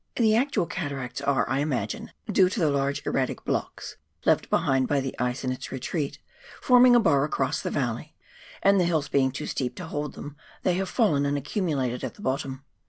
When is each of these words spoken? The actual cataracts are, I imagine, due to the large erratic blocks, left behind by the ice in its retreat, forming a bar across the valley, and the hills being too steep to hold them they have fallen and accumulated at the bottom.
The 0.15 0.35
actual 0.35 0.65
cataracts 0.65 1.21
are, 1.21 1.47
I 1.47 1.59
imagine, 1.59 2.09
due 2.27 2.49
to 2.49 2.59
the 2.59 2.71
large 2.71 3.05
erratic 3.05 3.45
blocks, 3.45 3.97
left 4.25 4.49
behind 4.49 4.87
by 4.87 4.99
the 4.99 5.13
ice 5.19 5.43
in 5.43 5.51
its 5.51 5.71
retreat, 5.71 6.17
forming 6.59 6.95
a 6.95 6.99
bar 6.99 7.23
across 7.23 7.61
the 7.61 7.69
valley, 7.69 8.15
and 8.63 8.79
the 8.79 8.85
hills 8.85 9.09
being 9.09 9.29
too 9.29 9.45
steep 9.45 9.75
to 9.75 9.85
hold 9.85 10.15
them 10.15 10.37
they 10.63 10.73
have 10.73 10.89
fallen 10.89 11.23
and 11.23 11.37
accumulated 11.37 12.03
at 12.03 12.15
the 12.15 12.23
bottom. 12.23 12.63